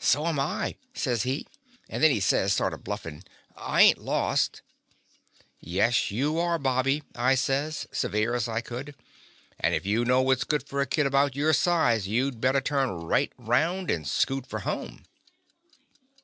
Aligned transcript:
"So 0.00 0.26
'm 0.26 0.40
I," 0.40 0.74
says 0.94 1.22
he, 1.22 1.46
and 1.88 2.02
then 2.02 2.10
he 2.10 2.18
says, 2.18 2.52
sort 2.52 2.74
of 2.74 2.82
bluffin', 2.82 3.22
"I 3.56 3.82
ain't 3.82 3.98
lost." 3.98 4.62
"Yes 5.60 6.10
you 6.10 6.40
are, 6.40 6.58
Bobby," 6.58 7.04
I 7.14 7.36
says, 7.36 7.86
se 7.92 8.08
The 8.08 8.08
Confessions 8.08 8.08
of 8.08 8.10
a 8.10 8.10
Daddy 8.10 8.24
vere 8.24 8.34
as 8.34 8.48
I 8.48 8.60
could, 8.62 8.94
"and 9.60 9.74
if 9.76 9.86
you 9.86 10.04
know 10.04 10.22
what 10.22 10.40
's 10.40 10.42
good 10.42 10.66
for 10.68 10.80
a 10.80 10.86
kid 10.86 11.06
about 11.06 11.36
your 11.36 11.52
size 11.52 12.08
you 12.08 12.32
'd 12.32 12.40
better 12.40 12.60
turn 12.60 12.90
right 12.90 13.32
'round 13.38 13.92
and 13.92 14.08
scoot 14.08 14.44
for 14.44 14.58
home." 14.66 15.04